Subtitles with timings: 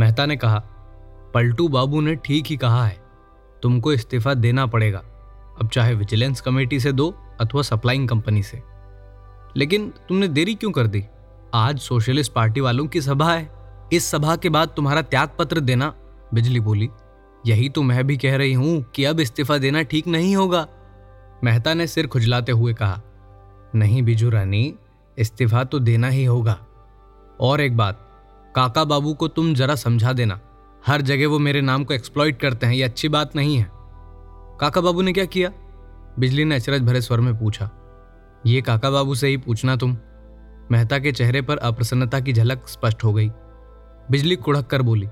[0.00, 0.58] मेहता ने कहा,
[1.34, 2.96] पलटू बाबू ने ठीक ही कहा है,
[3.62, 4.98] तुमको इस्तीफा देना पड़ेगा,
[5.60, 8.62] अब चाहे विजिलेंस कमेटी से दो अथवा सप्लाइंग कंपनी से।
[9.56, 11.04] लेकिन तुमने देरी क्यों कर दी?
[11.54, 13.48] आज सोशलिस्ट पार्टी वालों की सभा है,
[13.92, 15.92] इस सभा के बाद तुम्हारा त्याग पत्र देना।
[16.34, 16.88] बिजली बोली,
[17.46, 20.66] यही तो मैं भी कह रही हूँ कि अब इस्तीफा देना ठीक नहीं होगा।
[21.44, 23.00] मेहता ने सिर खुजलाते हुए कहा,
[23.74, 24.74] नहीं बिजू रानी,
[25.18, 26.58] इस्तीफा तो देना ही होगा।
[27.40, 28.06] और एक बात
[28.54, 30.40] काका बाबू को तुम जरा समझा देना।
[30.86, 33.70] हर जगह वो मेरे नाम को एक्सप्लॉइट करते हैं, ये अच्छी बात नहीं है।
[34.60, 35.50] काका बाबू ने क्या किया?
[36.18, 37.70] बिजली ने अचरज भरे स्वर में पूछा।
[38.46, 39.96] ये काका बाबू से ही पूछना तुम।
[40.70, 43.30] मेहता के चेहरे पर अप्रसन्नता की झलक स्पष्ट हो गई।
[44.10, 45.08] बिजली कुड़क कर बोली,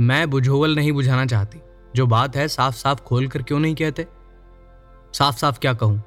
[0.00, 1.60] मैं बुझोवल नहीं बुझाना चाहती।
[1.96, 4.06] जो बात है साफ़ साफ़ खोल कर क्यों नहीं कहते?
[5.14, 6.02] साफ़ साफ़ क्या कहूँ?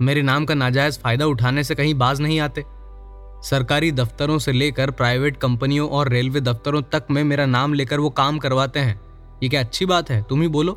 [0.00, 2.64] मेरे नाम का नाजायज फ़ायदा उठाने से कहीं बाज नहीं आते।
[3.42, 8.10] सरकारी दफ्तरों से लेकर प्राइवेट कंपनियों और रेलवे दफ्तरों तक में मेरा नाम लेकर वो
[8.10, 9.00] काम करवाते हैं।
[9.42, 10.22] ये क्या अच्छी बात है?
[10.22, 10.72] तुम ही बोलो।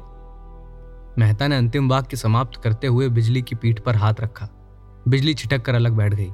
[1.19, 4.49] मेहता ने अंतिम वाक्य समाप्त करते हुए बिजली की पीठ पर हाथ रखा।
[5.07, 6.29] बिजली छिटक कर अलग बैठ गई।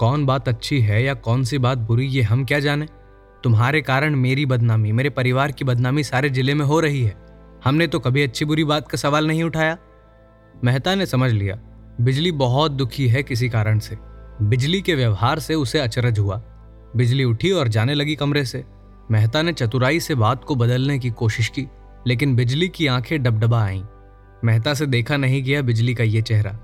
[0.00, 2.88] कौन बात अच्छी है या कौन सी बात बुरी, ये हम क्या जाने?
[3.44, 7.16] तुम्हारे कारण मेरी बदनामी, मेरे परिवार की बदनामी सारे ज़िले में हो रही है।
[7.64, 9.76] हमने तो कभी अच्छी बुरी बात का सवाल नहीं उठाया।
[10.64, 11.58] मेहता ने समझ लिया,
[12.00, 14.07] बिजली बहुत दुखी है किसी कारण से।
[14.42, 16.42] बिजली के व्यवहार से उसे अचरज हुआ।
[16.96, 18.64] बिजली उठी और जाने लगी कमरे से।
[19.10, 21.66] मेहता ने चतुराई से बात को बदलने की कोशिश की,
[22.06, 23.82] लेकिन बिजली की आँखें डबडबा आईं।
[24.44, 26.58] मेहता से देखा नहीं गया बिजली का ये चेहरा।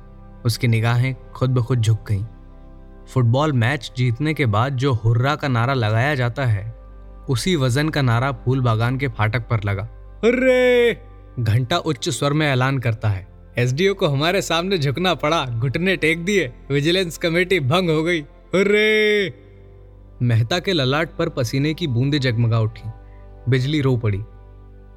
[0.47, 2.25] उसकी निगाहें खुद ब खुद झुक गईं।
[3.07, 6.75] फुटबॉल मैच जीतने के बाद जो हुर्रा का नारा लगाया जाता है,
[7.29, 9.89] उसी वज़न का नारा फूल बागान के फाटक पर लगा।
[11.41, 16.25] घंटा उच्च स्वर में ऐलान करता है। एसडीओ को हमारे सामने झुकना पड़ा, घुटने टेक
[16.25, 19.35] दिए, विजिलेंस कमेटी भंग हो गई। अरे
[20.23, 22.91] मेहता के ललाट पर पसीने की बूंदे जगमगा उठी।
[23.49, 24.21] बिजली रो पड़ी।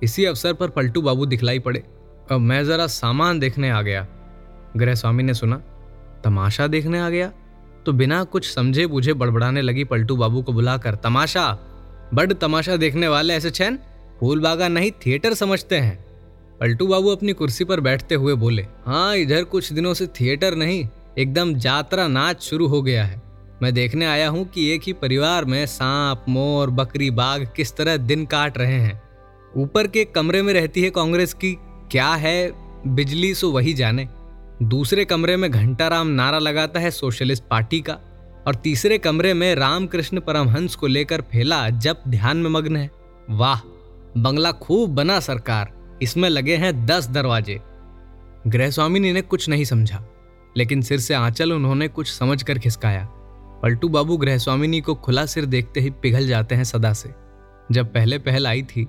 [0.03, 1.83] इसी अवसर पर पलटू बाबू दिखलाई पड़े।
[2.31, 4.07] अब मैं जरा सामान देखने आ गया।
[4.77, 5.57] गृह स्वामी ने सुना,
[6.23, 7.31] तमाशा देखने आ गया?
[7.85, 11.59] तो बिना कुछ समझे बुझे बड़बड़ाने लगी पलटू बाबू को बुलाकर, तमाशा!
[12.13, 13.79] बड़ तमाशा देखने वाले ऐसे छैन?
[14.19, 16.06] फूल बागा नहीं, थिएटर समझते हैं।
[16.61, 20.87] पलटू बाबू अपनी कुर्सी पर बैठते हुए बोले हाँ इधर कुछ दिनों से थिएटर नहीं,
[21.17, 23.21] एकदम जात्रा नाच शुरू हो गया है।
[23.61, 27.97] मैं देखने आया हूँ कि एक ही परिवार में सांप, मोर, बकरी, बाघ किस तरह
[27.97, 29.01] दिन काट रहे हैं।
[29.57, 31.53] ऊपर के कमरे में रहती है कांग्रेस की,
[31.91, 32.51] क्या है,
[32.87, 34.07] बिजली सो वही जाने।
[34.63, 37.99] दूसरे कमरे में घंटाराम नारा लगाता है सोशलिस्ट पार्टी का,
[38.47, 42.89] और तीसरे कमरे में रामकृष्ण परमहंस को लेकर फैला जब ध्यान में मग्न है।
[43.29, 43.61] वाह,
[44.17, 47.59] बंगला खूब बना सरकार। इसमें लगे हैं दस दरवाजे।
[48.47, 50.03] गृह स्वामिनी ने कुछ नहीं समझा,
[50.57, 53.07] लेकिन सिर से आंचल उन्होंने कुछ समझ कर खिसकाया।
[53.63, 57.13] पलटू बाबू गृह स्वामिनी को खुला सिर देखते ही पिघल जाते हैं सदा से।
[57.71, 58.87] जब पहले पहल आई थी,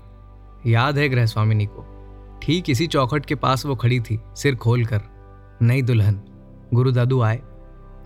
[0.67, 1.85] याद है गृह स्वामिनी को,
[2.43, 5.03] ठीक इसी चौखट के पास वो खड़ी थी, सिर खोल कर
[5.63, 6.21] नई दुल्हन
[6.75, 7.41] गुरु दादू आए।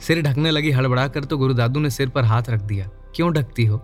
[0.01, 3.65] सिर ढकने लगी हड़बड़ाकर तो गुरु दादू ने सिर पर हाथ रख दिया। क्यों ढकती
[3.65, 3.81] हो?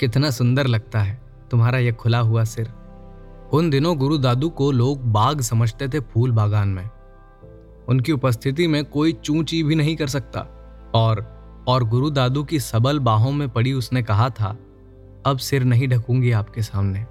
[0.00, 1.20] कितना सुंदर लगता है,
[1.50, 2.72] तुम्हारा यह खुला हुआ सिर।
[3.52, 6.90] उन दिनों गुरु दादू को लोग बाग समझते थे फूल बागान में।
[7.88, 10.40] उनकी उपस्थिति में कोई चूची भी नहीं कर सकता।
[10.94, 11.36] और
[11.68, 14.56] और गुरु दादू की सबल बाहों में पड़ी उसने कहा था,
[15.26, 17.06] अब सिर नहीं ढकूँगी आपके सामने।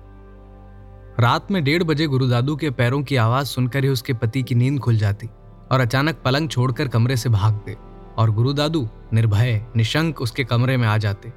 [1.19, 4.79] रात में डेढ़ बजे गुरुदादू के पैरों की आवाज़ सुनकर ही उसके पति की नींद
[4.79, 5.27] खुल जाती
[5.71, 7.77] और अचानक पलंग छोड़कर कमरे से भागते
[8.17, 11.33] और गुरुदादू निर्भय, निशंक उसके कमरे में आ जाते।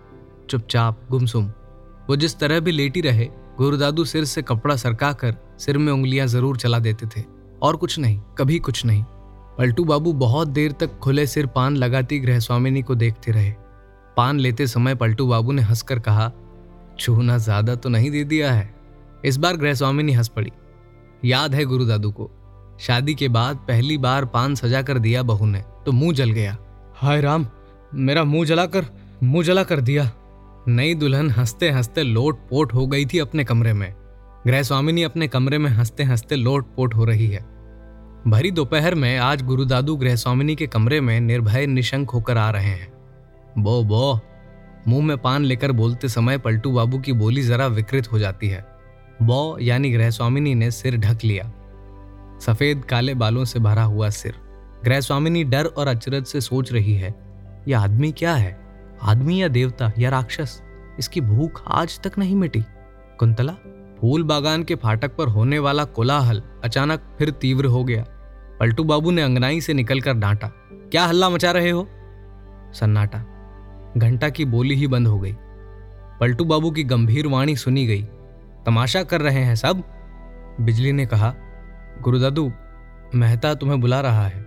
[0.50, 1.46] चुपचाप, गुमसुम।
[2.08, 6.26] वो जिस तरह भी लेटी रहे गुरुदादू सिर से कपड़ा सरका कर सिर में उंगलियाँ
[6.26, 7.24] ज़रूर चला देते थे।
[7.62, 9.04] और कुछ नहीं, कभी कुछ नहीं।
[9.58, 13.50] पलटू बाबू बहुत देर तक खुले सिर पान लगाती गृह स्वामिनी को देखते रहे।
[14.16, 16.30] पान लेते समय पलटू बाबू ने हंसकर कहा
[17.00, 18.74] छूना ज़्यादा तो नहीं दे दिया है।
[19.24, 20.52] इस बार गृह स्वामिनी हंस पड़ी।
[21.24, 22.30] याद है गुरु दादू को,
[22.80, 26.56] शादी के बाद पहली बार पान सजा कर दिया बहू ने तो मुँह जल गया।
[26.96, 27.46] हाय राम,
[27.94, 28.86] मेरा मुँह जलाकर,
[29.22, 30.10] मुँह जला कर दिया।
[30.68, 33.94] नई दुल्हन हँसते हँसते लोट पोट हो गई थी अपने कमरे में।
[34.46, 37.40] गृह स्वामिनी अपने कमरे में हँसते हँसते लोट पोट हो रही है।
[38.26, 42.64] भरी दोपहर में आज गुरुदादू गृह स्वामिनी के कमरे में निर्भय निशंक होकर आ रहे
[42.64, 42.92] हैं।
[43.58, 44.20] बो बो,
[44.88, 48.66] मुँह में पान लेकर बोलते समय पलटू बाबू की बोली जरा विकृत हो जाती है।
[49.22, 51.52] बो, यानी गृह स्वामिनी ने सिर ढक लिया।
[52.40, 54.34] सफ़ेद काले बालों से भरा हुआ सिर।
[54.84, 57.14] गृह स्वामिनी डर और अचरज से सोच रही है,
[57.68, 58.67] यह आदमी क्या है?
[59.02, 60.62] आदमी या देवता या राक्षस,
[60.98, 62.64] इसकी भूख आज तक नहीं मिटी।
[63.18, 63.52] कुंतला,
[64.00, 68.04] फूल बागान के फाटक पर होने वाला कोलाहल अचानक फिर तीव्र हो गया।
[68.60, 71.86] पलटू बाबू ने अंगनाई से निकलकर डांटा, क्या हल्ला मचा रहे हो?
[72.74, 73.18] सन्नाटा,
[73.96, 75.34] घंटा की बोली ही बंद हो गई।
[76.20, 78.02] पलटू बाबू की गंभीर वाणी सुनी गई,
[78.66, 79.82] तमाशा कर रहे हैं सब?
[80.60, 81.34] बिजली ने कहा,
[82.02, 82.52] गुरुदादू,
[83.14, 84.46] मेहता तुम्हें बुला रहा है।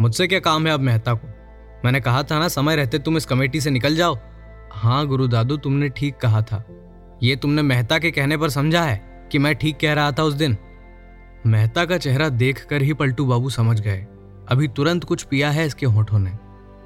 [0.00, 1.28] मुझसे क्या काम है अब मेहता को?
[1.84, 4.18] मैंने कहा था ना, समय रहते तुम इस कमेटी से निकल जाओ।
[4.72, 6.64] हाँ गुरुदादू तुमने ठीक कहा था।
[7.22, 10.34] ये तुमने मेहता के कहने पर समझा है कि मैं ठीक कह रहा था उस
[10.34, 10.56] दिन।
[11.46, 14.06] मेहता का चेहरा देखकर ही पलटू बाबू समझ गए।
[14.48, 16.30] अभी तुरंत कुछ पिया है इसके होठों ने।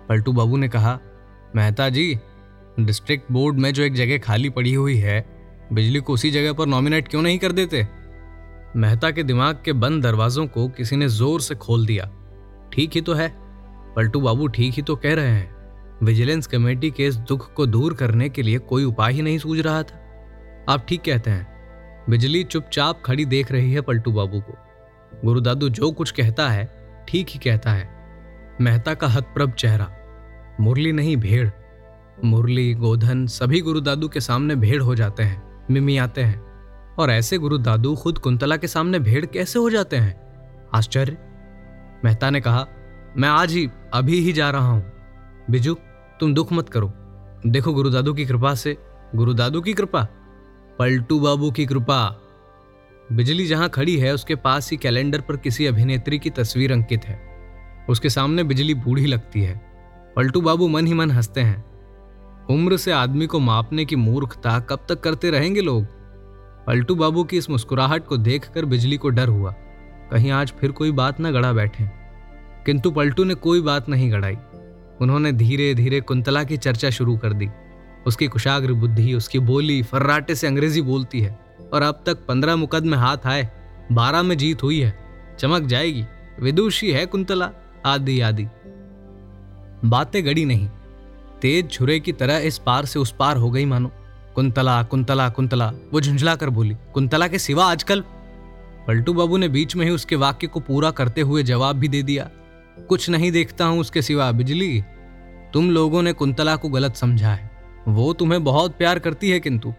[0.09, 0.99] पलटू बाबू ने कहा,
[1.57, 2.19] मेहता जी,
[2.81, 5.21] डिस्ट्रिक्ट बोर्ड में जो एक जगह खाली पड़ी हुई है,
[5.73, 7.87] बिजली को उसी जगह पर नॉमिनेट क्यों नहीं कर देते?
[8.77, 12.11] मेहता के दिमाग के बंद दरवाजों को किसी ने ज़ोर से खोल दिया।
[12.73, 13.42] ठीक ही तो है।
[13.97, 15.55] पलटू बाबू ठीक ही तो कह रहे हैं।
[16.03, 19.61] विजिलेंस कमेटी के इस दुख को दूर करने के लिए कोई उपाय ही नहीं सूझ
[19.61, 19.99] रहा था।
[20.69, 21.53] आप ठीक कहते हैं।
[22.11, 24.55] बिजली चुपचाप खड़ी देख रही है पलटू बाबू को।
[25.25, 27.91] गुरुदादू जो कुछ कहता है, ठीक ही कहता है।
[28.61, 29.93] मेहता का हतप्रभ चेहरा।
[30.61, 31.51] मुरली नहीं, भेड़।
[32.25, 36.43] मुरली, गोधन, सभी गुरुदादू के सामने भेड़ हो जाते हैं, मिमी आते हैं।
[36.99, 40.21] और ऐसे गुरुदादू खुद कुंतला के सामने भेड़ कैसे हो जाते हैं?
[40.75, 41.17] आश्चर्य।
[42.05, 42.67] मेहता ने कहा
[43.17, 44.93] मैं आज ही, अभी ही जा रहा हूँ।
[45.51, 45.75] बिजू,
[46.21, 46.93] तुम दुख मत करो।
[47.47, 48.79] देखो गुरुदादू की कृपा से।
[49.15, 50.09] गुरुदादू की कृपा?
[50.79, 52.21] पलटू बाबू की कृपा।
[53.13, 57.21] बिजली जहाँ खड़ी है, उसके पास ही कैलेंडर पर किसी अभिनेत्री की तस्वीर अंकित है।
[57.89, 59.61] उसके सामने बिजली बूढ़ी लगती है।
[60.17, 61.65] पलटू बाबू मन ही मन हँसते हैं।
[62.51, 65.85] उम्र से आदमी को मापने की मूर्खता कब तक करते रहेंगे लोग?
[66.67, 69.53] पलटू बाबू की इस मुस्कुराहट को देखकर बिजली को डर हुआ।
[70.11, 72.02] कहीं आज फिर कोई बात न गड़ा बैठे।
[72.67, 74.37] किंतु पलटू ने कोई बात नहीं गड़ाई
[75.01, 77.49] उन्होंने धीरे धीरे कुंतला की चर्चा शुरू कर दी।
[78.07, 81.39] उसकी कुशाग्र बुद्धि, उसकी बोली फर्राटे से अंग्रेज़ी बोलती है
[81.73, 83.49] और अब तक पंद्रह मुकदमे हाथ आए,
[83.93, 84.99] बारह में जीत हुई है।
[85.39, 86.05] चमक जाएगी।
[86.41, 87.51] विदुषी है कुंतला?
[87.87, 88.47] आदि आदि।
[89.85, 90.69] बातें गड़ी नहीं।
[91.43, 93.91] तेज छुरे की तरह इस पार से उस पार हो गई मानो।
[94.35, 98.01] कुंतला कुंतला कुंतला, वो झुंझला कर बोली, कुंतला के सिवा आजकल?
[98.89, 102.03] पलटू बाबू ने बीच में ही उसके वाक्य को पूरा करते हुए जवाब भी दे
[102.03, 102.31] दिया।
[102.79, 104.83] कुछ नहीं देखता हूँ उसके सिवा बिजली।
[105.55, 107.51] तुम लोगों ने कुंतला को गलत समझा है।
[107.89, 109.75] वो तुम्हें बहुत प्यार करती है किंतु।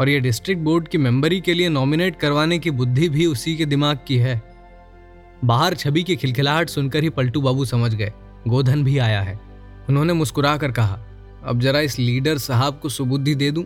[0.00, 3.66] और ये डिस्ट्रिक्ट बोर्ड की मेंबरी के लिए नॉमिनेट करवाने की बुद्धि भी उसी के
[3.66, 4.42] दिमाग की है।
[5.44, 8.12] बाहर छवि की खिलखिलाहट सुनकर ही पलटू बाबू समझ गए।
[8.48, 9.40] गोधन भी आया है।
[9.88, 10.98] उन्होंने मुस्कुरा कर कहा,
[11.44, 13.64] अब जरा इस लीडर साहब को सुबुद्धि दे दूँ?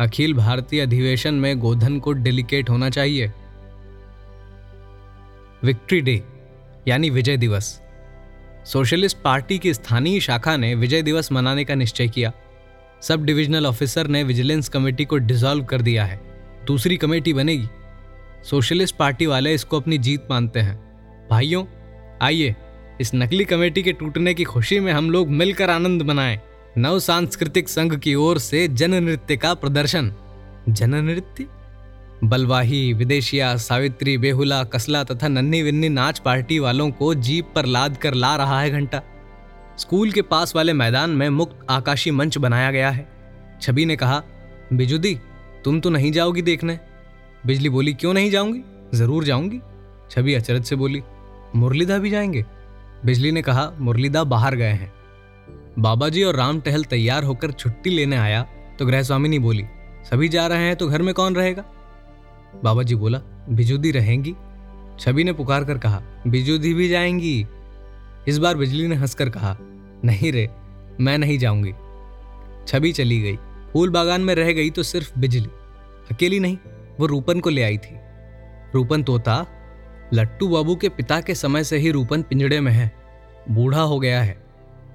[0.00, 3.32] अखिल भारतीय अधिवेशन में गोधन को डेलीकेट होना चाहिए।
[5.64, 6.24] विक्ट्री डे
[6.88, 7.80] यानी विजय दिवस।
[8.64, 12.32] सोशलिस्ट पार्टी की स्थानीय शाखा ने विजय दिवस मनाने का निश्चय किया।
[13.02, 16.20] सब डिविजनल ऑफिसर ने विजिलेंस कमेटी को डिसॉल्व कर दिया है।
[16.66, 17.66] दूसरी कमेटी बनेगी।
[18.50, 20.76] सोशलिस्ट पार्टी वाले इसको अपनी जीत मानते हैं।
[21.30, 21.64] भाइयों,
[22.22, 22.56] आइए,
[23.00, 26.40] इस नकली कमेटी के टूटने की खुशी में हम लोग मिलकर आनंद मनाएँ।
[26.78, 30.14] नव सांस्कृतिक संघ की ओर से जन नृत्य का प्रदर्शन।
[30.68, 31.46] जन नृत्य
[32.24, 37.96] बलवाही, विदेशिया, सावित्री, बेहुला, कसला तथा नन्ही विन्नी नाच पार्टी वालों को जीप पर लाद
[37.96, 39.02] कर ला रहा है घंटा।
[39.78, 43.06] स्कूल के पास वाले मैदान में मुक्त आकाशी मंच बनाया गया है।
[43.62, 44.22] छवि ने कहा,
[44.72, 45.14] बिजुदी,
[45.64, 46.78] तुम तो नहीं जाओगी देखने।
[47.46, 48.62] बिजली बोली, क्यों नहीं जाऊँगी?
[48.94, 49.60] ज़रूर जाऊँगी।
[50.10, 51.02] छवि अचरज से बोली
[51.56, 52.44] मुरलीदा भी जाएँगे?
[53.04, 54.92] बिजली ने कहा मुरलीदा बाहर गए हैं।
[55.78, 58.42] बाबा जी और राम टहल तैयार होकर छुट्टी लेने आया
[58.78, 59.64] तो गृह स्वामिनी बोली,
[60.10, 61.64] सभी जा रहे हैं तो घर में कौन रहेगा?
[62.64, 64.34] बाबा जी बोला, बिजुदी रहेंगी।
[65.00, 67.46] छवि ने पुकार कर कहा, बिजुदी भी जाएँगी?
[68.28, 69.56] इस बार बिजली ने हंसकर कहा,
[70.04, 70.50] नहीं रे,
[71.00, 71.72] मैं नहीं जाऊँगी।
[72.66, 73.36] छवि चली गई।
[73.72, 75.48] फूल बागान में रह गई तो सिर्फ़ बिजली।
[76.10, 76.58] अकेली नहीं,
[77.00, 77.96] वो रूपन को ले आई थी।
[78.74, 79.46] रूपन तोता,
[80.14, 82.92] लट्टू बाबू के पिता के समय से ही रूपन पिंजड़े में है।
[83.50, 84.46] बूढ़ा हो गया है।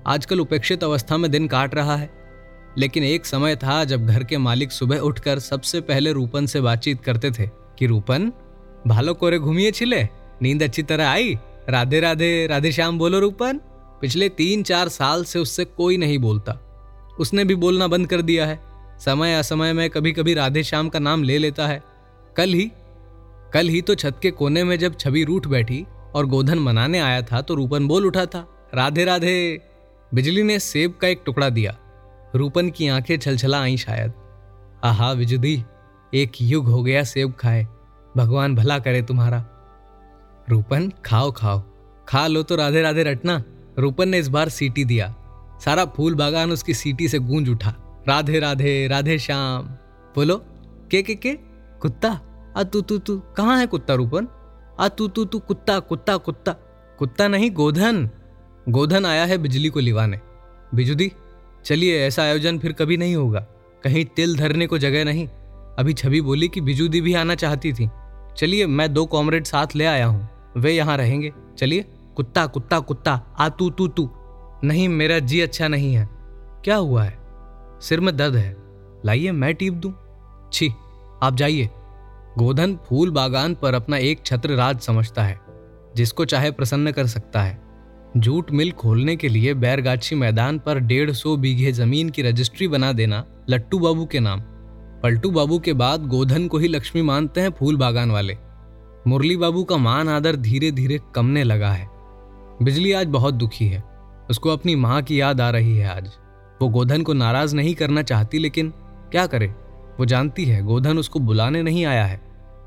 [0.08, 2.23] आजकल उपेक्षित अवस्था में दिन काट रहा है।
[2.78, 7.02] लेकिन एक समय था जब घर के मालिक सुबह उठकर सबसे पहले रूपन से बातचीत
[7.02, 7.50] करते थे
[7.80, 8.32] कि, रूपन,
[8.88, 10.04] भालो कोरे घूमिए छिले?
[10.42, 11.38] नींद अच्छी तरह आई?
[11.70, 13.60] राधे राधे राधे श्याम बोलो रूपन।
[14.02, 16.54] पिछले तीन, चार साल से उससे कोई नहीं बोलता।
[17.20, 18.60] उसने भी बोलना बंद कर दिया है।
[19.00, 21.84] समय असमय में कभी कभी राधे श्याम का नाम ले लेता है।
[22.38, 22.72] कल ही
[23.54, 27.22] कल ही तो छत के कोने में जब छवि रूठ बैठी और गोधन मनाने आया
[27.22, 29.62] था तो रूपन बोल उठा था, राधे राधे,
[30.14, 31.78] बिजली ने सेब का एक टुकड़ा दिया।
[32.36, 34.14] रूपन की आँखें छलछला आई शायद।
[34.84, 35.64] आहा, विजुदी,
[36.14, 37.68] एक युग हो गया सेब खाए।
[38.18, 39.46] भगवान भला करे तुम्हारा।
[40.50, 41.64] रूपन, खाओ खाओ।
[42.08, 43.44] खा लो तो राधे राधे रटना।
[43.80, 45.16] रूपन ने इस बार सीटी दिया।
[45.66, 49.66] सारा फूल बागान उसकी सीटी से गूंज उठा। राधे राधे राधे श्याम।
[50.16, 50.46] बोलो,
[50.92, 51.34] के के के?
[51.82, 52.22] कुत्ता?
[52.58, 54.28] आ, तू तू तू, कहाँ है कुत्ता रूपन?
[54.80, 56.52] आ, तू तू तू, कुत्ता कुत्ता कुत्ता।
[57.00, 58.10] कुत्ता नहीं, गोधन।
[58.70, 60.20] गोधन आया है बिजली को लिवाने।
[60.76, 61.12] बिजुदी
[61.66, 63.40] चलिए ऐसा आयोजन फिर कभी नहीं होगा।
[63.84, 65.28] कहीं तिल धरने को जगह नहीं।
[65.80, 67.90] अभी छवि बोली कि बिजू दी भी आना चाहती थी।
[68.38, 73.36] चलिए मैं दो कॉमरेड साथ ले आया हूँ। वे यहाँ रहेंगे। चलिए। कुत्ता कुत्ता कुत्ता।
[73.40, 74.10] आ, तू तू तू।
[74.64, 76.10] नहीं, मेरा जी अच्छा नहीं है।
[76.64, 77.20] क्या हुआ है?
[77.82, 78.58] सिर में दर्द है।
[79.06, 79.94] लाइए मैं टीप दूँ।
[80.54, 80.74] छी,
[81.24, 81.70] आप जाइए।
[82.38, 85.40] गोधन फूल बागान पर अपना एक छत्र राज समझता है,
[85.96, 87.63] जिसको चाहे प्रसन्न कर सकता है।
[88.18, 92.94] जूट मिल खोलने के लिए बैरगाछी मैदान पर डेढ़ सौ बीघे ज़मीन की रजिस्ट्री बना
[92.94, 94.40] देना लट्टू बाबू के नाम।
[95.04, 98.38] पलटू बाबू के बाद गोधन को ही लक्ष्मी मानते हैं फूल बागान वाले।
[99.08, 101.90] मुरली बाबू का मान आदर धीरे धीरे कमने लगा है।
[102.62, 103.84] बिजली आज बहुत दुखी है।
[104.30, 106.12] उसको अपनी माँ की याद आ रही है आज।
[106.62, 108.70] वो गोधन को नाराज़ नहीं करना चाहती लेकिन
[109.12, 109.48] क्या करे?
[110.00, 112.22] वो जानती है, गोधन उसको बुलाने नहीं आया है।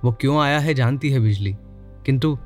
[0.04, 1.54] वो क्यों आया है जानती है बिजली।
[2.06, 2.38] किंतु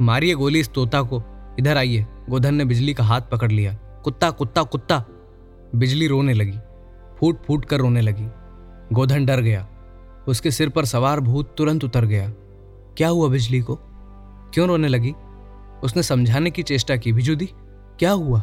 [0.00, 1.22] मारिए गोली इस तोता को।
[1.58, 5.04] इधर आइए। गोधन ने बिजली का हाथ पकड़ लिया। कुत्ता कुत्ता कुत्ता।
[5.74, 6.58] बिजली रोने लगी।
[7.18, 8.26] फूट फूट कर रोने लगी।
[8.92, 9.68] गोधन डर गया।
[10.28, 12.32] उसके सिर पर सवार भूत तुरंत उतर गया।
[12.96, 13.78] क्या हुआ बिजली को?
[14.54, 15.12] क्यों रोने लगी?
[15.84, 17.46] उसने समझाने की चेष्टा की। बिजुदी
[17.98, 18.42] क्या हुआ?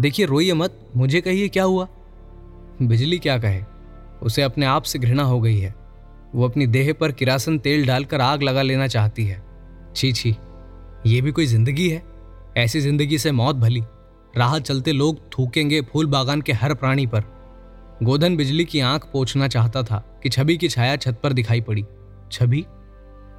[0.00, 1.88] देखिए, रोइए मत। मुझे कहिए क्या हुआ?
[2.82, 3.62] बिजली क्या कहे?
[4.22, 5.74] उसे अपने आप से घृणा हो गई है।
[6.34, 9.42] वो अपनी देह पर किरासन तेल डालकर आग लगा लेना चाहती है।
[9.96, 10.36] छी छी।
[11.06, 12.11] ये भी कोई ज़िंदगी है?
[12.56, 13.82] ऐसी ज़िंदगी से मौत भली।
[14.36, 17.24] राह चलते लोग थूकेंगे फूल बागान के हर प्राणी पर।
[18.02, 21.84] गोधन बिजली की आँख पोछना चाहता था कि छवि की छाया छत पर दिखाई पड़ी।
[22.32, 22.66] छवि?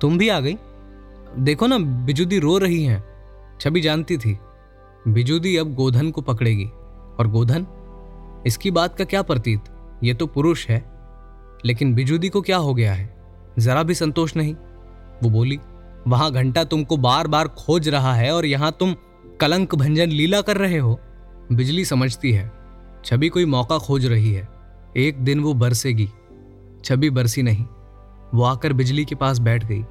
[0.01, 0.58] तुम भी आ गई?
[1.39, 3.03] देखो ना, बिजुदी रो रही हैं।
[3.62, 4.39] छवि जानती थी।
[5.08, 6.65] बिजुदी अब गोधन को पकड़ेगी।
[7.20, 7.67] और गोधन?
[8.48, 9.62] इसकी बात का क्या प्रतीत?
[10.03, 10.86] ये तो पुरुष है।
[11.65, 13.15] लेकिन बिजुदी को क्या हो गया है?
[13.60, 14.53] जरा भी संतोष नहीं।
[15.24, 15.60] वो बोली,
[16.08, 18.96] वहाँ घंटा तुमको बार बार खोज रहा है और यहाँ तुम
[19.42, 21.00] कलंक भंजन लीला कर रहे हो?
[21.52, 22.52] बिजली समझती है।
[23.06, 24.50] छवि कोई मौका खोज रही है।
[24.98, 26.10] एक दिन वो बरसेगी।
[26.86, 27.66] छवि बरसी नहीं।
[28.34, 29.86] वो आकर बिजली के पास बैठ गई।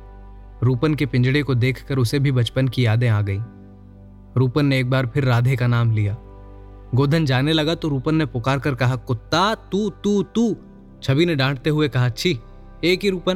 [0.63, 3.41] रूपन के पिंजड़े को देखकर उसे भी बचपन की यादें आ गई।
[4.37, 6.17] रूपन ने एक बार फिर राधे का नाम लिया।
[6.95, 10.57] गोधन जाने लगा तो रूपन ने पुकार कर कहा, कुत्ता, तू तू तू।
[11.03, 12.39] छवि ने डांटते हुए कहा, छी,
[12.85, 13.35] एक ही रूपन?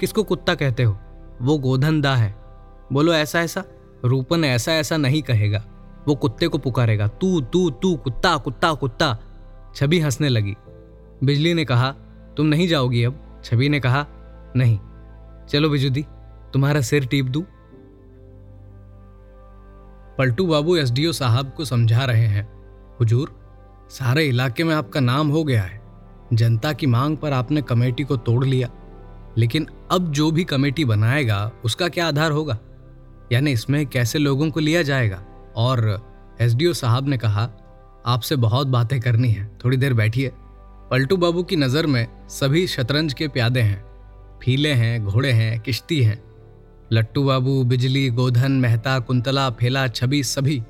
[0.00, 0.98] किसको कुत्ता कहते हो?
[1.42, 2.36] वो गोधन दा है।
[2.92, 3.64] बोलो, ऐसा ऐसा।
[4.04, 5.64] रूपन ऐसा ऐसा नहीं कहेगा।
[6.08, 9.18] वो कुत्ते को पुकारेगा, तू तू तू, कुत्ता कुत्ता कुत्ता।
[9.74, 10.54] छवि हंसने लगी।
[11.24, 11.94] बिजली ने कहा,
[12.36, 13.42] तुम नहीं जाओगी अब?
[13.44, 14.06] छवि ने कहा,
[14.56, 14.78] नहीं।
[15.48, 16.02] चलो बिजुदी
[16.52, 17.44] तुम्हारा सिर टीप दू?
[20.18, 22.64] पलटू बाबू एसडीओ साहब को समझा रहे हैं।
[23.00, 23.40] हुजूर,
[23.90, 25.82] सारे इलाके में आपका नाम हो गया है।
[26.32, 28.70] जनता की मांग पर आपने कमेटी को तोड़ लिया।
[29.38, 32.58] लेकिन अब जो भी कमेटी बनाएगा, उसका क्या आधार होगा?
[33.32, 35.22] यानी इसमें कैसे लोगों को लिया जाएगा?
[35.56, 36.06] और
[36.40, 37.50] एसडीओ साहब ने कहा,
[38.06, 40.32] आपसे बहुत बातें करनी है, थोड़ी देर बैठिए।
[40.90, 43.84] पलटू बाबू की नज़र में सभी शतरंज के प्यादे हैं,
[44.42, 46.24] फीले हैं, घोड़े हैं, किश्ती हैं।
[46.92, 50.62] लट्टू बाबू, बिजली, गोधन, मेहता, कुंतला, फेला, छबी, सभी।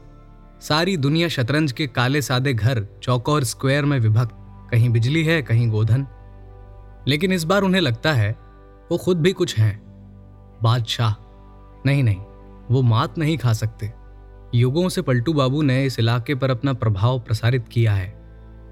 [0.61, 4.35] सारी दुनिया शतरंज के काले सादे घर, चौकोर, स्क्वायर में विभक्त।
[4.71, 6.07] कहीं बिजली है, कहीं गोधन।
[7.09, 8.37] लेकिन इस बार उन्हें लगता है,
[8.93, 9.83] वो खुद भी कुछ हैं।
[10.63, 11.15] बादशाह।
[11.87, 12.21] नहीं नहीं।
[12.71, 13.93] वो मात नहीं खा सकते।
[14.55, 18.15] युगों से पलटू बाबू ने इस इलाके पर अपना प्रभाव प्रसारित किया है।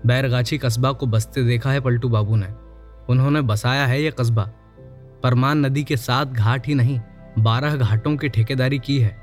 [0.07, 2.47] बैरगाछी कस्बा को बसते देखा है पलटू बाबू ने।
[3.09, 4.45] उन्होंने बसाया है यह कस्बा।
[5.23, 7.01] परमान नदी के सात घाट ही नहीं,
[7.39, 9.17] बारह घाटों की ठेकेदारी की है।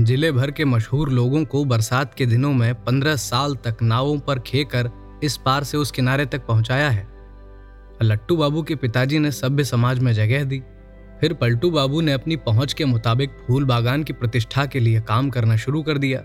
[0.00, 4.38] ज़िले भर के मशहूर लोगों को बरसात के दिनों में पंद्रह साल तक नावों पर
[4.38, 4.90] खेकर
[5.24, 7.06] इस पार से उस किनारे तक पहुँचाया है।
[8.02, 10.62] लट्टू बाबू के पिताजी ने सभ्य समाज में जगह दी।
[11.20, 15.30] फिर पलटू बाबू ने अपनी पहुँच के मुताबिक फूल बागान की प्रतिष्ठा के लिए काम
[15.30, 16.22] करना शुरू कर दिया।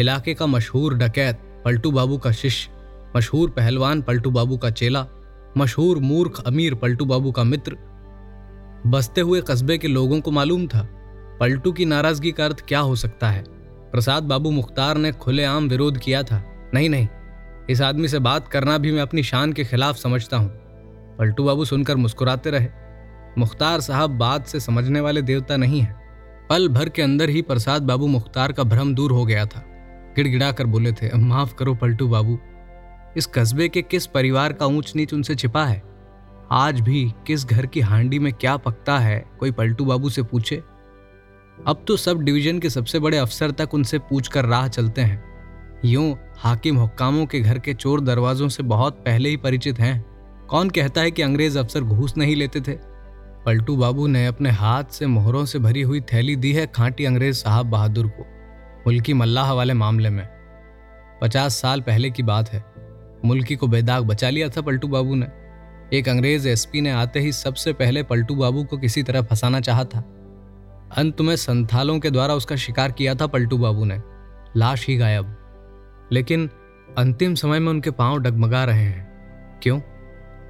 [0.00, 2.70] इलाके का मशहूर डकैत पलटू बाबू का शिष्य,
[3.16, 5.06] मशहूर पहलवान पलटू बाबू का चेला,
[5.58, 7.76] मशहूर मूर्ख अमीर पलटू बाबू का मित्र।
[8.86, 10.86] बसते हुए कस्बे के लोगों को मालूम था,
[11.40, 13.44] पलटू की नाराज़गी का अर्थ क्या हो सकता है।
[13.92, 16.42] प्रसाद बाबू मुख्तार ने खुलेआम विरोध किया था,
[16.74, 17.08] नहीं नहीं,
[17.70, 20.48] इस आदमी से बात करना भी मैं अपनी शान के खिलाफ समझता हूँ।
[21.18, 22.68] पलटू बाबू सुनकर मुस्कुराते रहे।
[23.38, 26.00] मुख्तार साहब बात से समझने वाले देवता नहीं है।
[26.50, 29.64] पल भर के अंदर ही प्रसाद बाबू मुख्तार का भ्रम दूर हो गया था।
[30.16, 32.38] गिड़गिड़ा कर बोले थे, माफ़ करो पलटू बाबू,
[33.16, 35.82] इस कस्बे के किस परिवार का ऊंच नीच उनसे छिपा है?
[36.50, 40.62] आज भी किस घर की हांडी में क्या पकता है, कोई पलटू बाबू से पूछे?
[41.66, 45.22] अब तो सब डिवीज़न के सबसे बड़े अफसर तक उनसे पूछकर राह चलते हैं।
[45.84, 50.00] यूँ हाकिम हुक्कामों के घर के चोर दरवाजों से बहुत पहले ही परिचित हैं।
[50.46, 52.91] कौन कहता है कि अंग्रेज़ अफसर घूस नहीं लेते थे?
[53.46, 57.36] पलटू बाबू ने अपने हाथ से मोहरों से भरी हुई थैली दी है खांटी अंग्रेज़
[57.36, 58.26] साहब बहादुर को,
[58.80, 60.28] मुल्की मल्लाह वाले मामले में।
[61.22, 62.64] पचास साल पहले की बात है।
[63.24, 65.26] मुल्की को बेदाग बचा लिया था पलटू बाबू ने।
[65.96, 69.84] एक अंग्रेज़ एसपी ने आते ही सबसे पहले पलटू बाबू को किसी तरह फंसाना चाहा
[69.84, 69.98] था।
[70.96, 74.02] अंत में संथालों के द्वारा उसका शिकार किया था पलटू बाबू ने।
[74.56, 75.36] लाश ही गायब।
[76.12, 76.50] लेकिन
[76.98, 79.12] अंतिम समय में उनके पाँव डगमगा रहे हैं।
[79.62, 79.80] क्यों?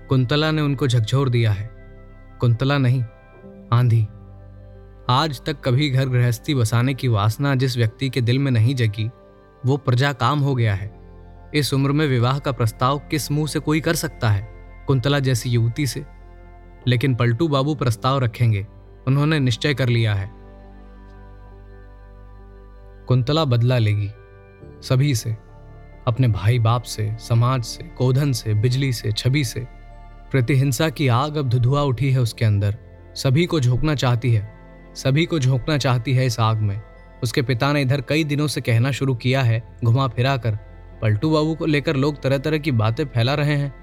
[0.08, 1.71] कुंतला ने उनको झकझोर दिया है।
[2.42, 3.02] कुंतला नहीं,
[3.72, 4.08] आंधी।
[5.10, 9.10] आज तक कभी घर गृहस्थी बसाने की वासना जिस व्यक्ति के दिल में नहीं जगी,
[9.66, 11.00] वो प्रजा काम हो गया है।
[11.54, 14.48] इस उम्र में विवाह का प्रस्ताव किस मुँह से कोई कर सकता है,
[14.86, 16.06] कुंतला जैसी युवती से?
[16.86, 18.66] लेकिन पलटू बाबू प्रस्ताव रखेंगे,
[19.06, 20.30] उन्होंने निश्चय कर लिया है।
[23.06, 24.10] कुंतला बदला लेगी,
[24.82, 25.36] सभी से,
[26.06, 29.81] अपने भाई बाप से, समाज से कोधन से, बिजली से, छवि से।
[30.32, 32.76] प्रतिहिंसा की आग अब धुधुआ उठी है उसके अंदर।
[33.14, 34.52] सभी को झोंकना चाहती है।
[34.94, 36.82] सभी को झोंकना चाहती है इस आग में।
[37.22, 40.58] उसके पिता ने इधर कई दिनों से कहना शुरू किया है, घुमा फिरा कर।
[41.02, 43.74] पलटू बाबू को लेकर लोग तरह तरह की बातें फैला रहे हैं।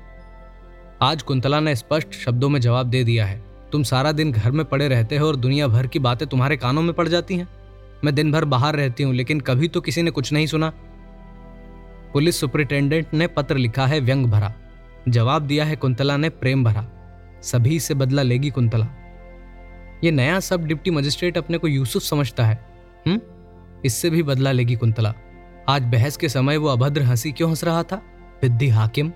[1.01, 3.41] आज कुंतला ने स्पष्ट शब्दों में जवाब दे दिया है।
[3.71, 6.81] तुम सारा दिन घर में पड़े रहते हो और दुनिया भर की बातें तुम्हारे कानों
[6.81, 7.47] में पड़ जाती हैं।
[8.03, 10.73] मैं दिन भर बाहर रहती हूँ, लेकिन कभी तो किसी ने कुछ नहीं सुना।
[12.13, 14.53] पुलिस सुपरिटेंडेंट ने पत्र लिखा है व्यंग भरा।
[15.07, 16.87] जवाब दिया है कुंतला ने, प्रेम भरा।
[17.43, 18.87] सभी से बदला लेगी कुंतला।
[20.03, 22.69] ये नया सब डिप्टी मजिस्ट्रेट अपने को यूसुफ समझता है।
[23.07, 23.21] हम्म?
[23.85, 25.13] इससे भी बदला लेगी कुंतला।
[25.69, 27.95] आज बहस के समय वो अभद्र हँसी क्यों हंस रहा था?
[28.43, 29.09] विद्धि हाकिम।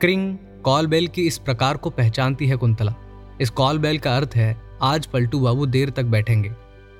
[0.00, 2.94] क्रिंग, कॉल बेल की इस प्रकार को पहचानती है कुंतला।
[3.40, 6.52] इस कॉल बेल का अर्थ है, आज पलटू बाबू देर तक बैठेंगे।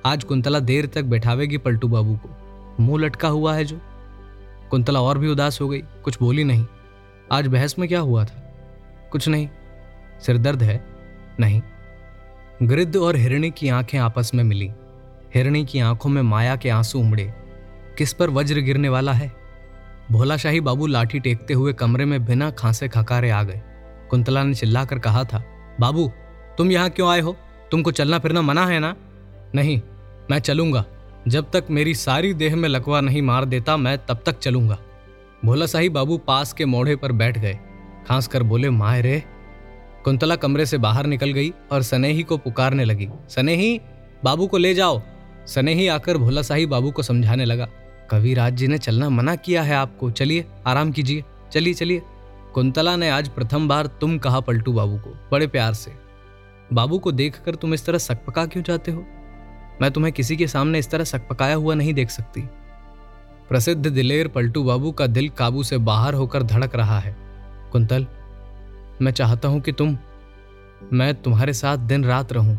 [0.07, 2.37] आज कुंतला देर तक बैठावेगी पलटू बाबू को।
[2.81, 3.81] मुँह लटका हुआ है जो।
[4.71, 6.67] कुंतला और भी उदास हो गई, कुछ बोली नहीं।
[7.33, 8.54] आज बहस में क्या हुआ था?
[9.12, 9.49] कुछ नहीं।
[10.26, 10.87] सिरदर्द है?
[11.40, 11.62] नहीं।
[12.62, 14.73] गृद्ध और हिरणी की आँखें आपस में मिली।
[15.35, 17.35] हिरणी की आँखों में माया के आँसू उमड़े।
[17.99, 19.33] किस पर वज्र गिरने वाला है?
[20.11, 23.62] भोलाशाही बाबू लाठी टेकते हुए कमरे में बिना खांसे खकारे आ गए।
[24.11, 25.44] कुंतला ने चिल्लाकर कहा था,
[25.81, 26.12] बाबू,
[26.59, 27.37] तुम यहाँ क्यों आए हो?
[27.70, 28.96] तुमको चलना फिरना मना है ना?
[29.55, 29.83] नहीं,
[30.31, 30.85] मैं चलूँगा।
[31.29, 34.79] जब तक मेरी सारी देह में लकवा नहीं मार देता, मैं तब तक चलूँगा।
[35.44, 37.59] भोला साही बाबू पास के मोढ़े पर बैठ गए।
[38.09, 39.22] खांस कर बोले, माए रे।
[40.05, 43.81] कुंतला कमरे से बाहर निकल गई और सनेही को पुकारने लगी। सनेही,
[44.25, 45.03] बाबू को ले जाओ।
[45.46, 47.68] सनेही आकर भोला साही बाबू को समझाने लगा।
[48.11, 52.03] कविराज जी ने चलना मना किया है आपको। चलिए, आराम कीजिए। चलिए चलिए।
[52.55, 55.92] कुंतला ने आज प्रथम बार तुम कहा पलटू बाबू को, बड़े प्यार से।
[56.72, 59.07] बाबू को देखकर तुम इस तरह सकपका क्यों जाते हो?
[59.83, 62.49] मैं तुम्हें किसी के सामने इस तरह सकपकाया हुआ नहीं देख सकती।
[63.48, 67.14] प्रसिद्ध दिलेर पलटू बाबू का दिल काबू से बाहर होकर धड़क रहा है।
[67.72, 68.06] कुंतल,
[69.02, 69.96] मैं चाहता हूँ कि तुम,
[70.92, 72.56] मैं तुम्हारे साथ दिन रात रहूँ।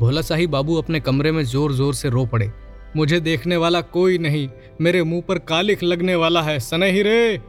[0.00, 2.50] भोला साही बाबू अपने कमरे में ज़ोर ज़ोर से रो पड़े।
[2.96, 4.48] मुझे देखने वाला कोई नहीं,
[4.80, 7.40] मेरे मुँह पर कालिख लगने वाला है सने ही रे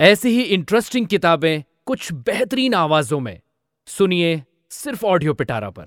[0.00, 3.40] ऐसी ही इंटरेस्टिंग किताबें कुछ बेहतरीन आवाजों में।
[3.88, 5.86] सुनिए सिर्फ़ ऑडियो पिटारा पर।